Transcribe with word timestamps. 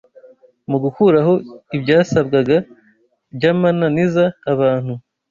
Mu 0.69 0.77
gukuraho 0.83 1.33
ibyasabwaga 1.75 2.57
by’amananiza 3.35 4.23
abantu 4.51 4.93